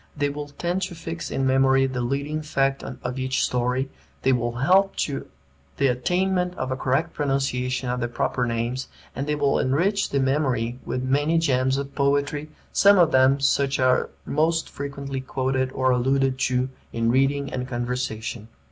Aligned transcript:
They 0.17 0.29
will 0.29 0.47
tend 0.47 0.81
to 0.81 0.95
fix 0.95 1.29
in 1.29 1.45
memory 1.45 1.85
the 1.85 2.01
leading 2.01 2.41
fact 2.41 2.83
of 2.83 3.19
each 3.19 3.43
story, 3.45 3.91
they 4.23 4.33
will 4.33 4.53
help 4.55 4.95
to 5.05 5.27
the 5.77 5.85
attainment 5.89 6.55
of 6.57 6.71
a 6.71 6.75
correct 6.75 7.13
pronunciation 7.13 7.87
of 7.87 7.99
the 7.99 8.07
proper 8.07 8.47
names, 8.47 8.87
and 9.15 9.27
they 9.27 9.35
will 9.35 9.59
enrich 9.59 10.09
the 10.09 10.19
memory 10.19 10.79
with 10.87 11.03
many 11.03 11.37
gems 11.37 11.77
of 11.77 11.93
poetry, 11.93 12.49
some 12.73 12.97
of 12.97 13.11
them 13.11 13.39
such 13.39 13.77
as 13.77 13.83
are 13.83 14.09
most 14.25 14.69
frequently 14.71 15.21
quoted 15.21 15.71
or 15.71 15.91
alluded 15.91 16.39
to 16.39 16.69
in 16.91 17.11
reading 17.11 17.53
and 17.53 17.67
conversation. 17.67 18.47